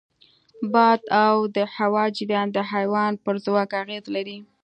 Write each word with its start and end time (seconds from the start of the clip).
باد 0.73 1.01
او 1.25 1.35
د 1.55 1.57
هوا 1.75 2.03
جریان 2.17 2.47
د 2.53 2.57
حیوان 2.71 3.13
پر 3.23 3.35
ځواک 3.45 3.71
اغېز 3.81 4.05
لري. 4.15 4.37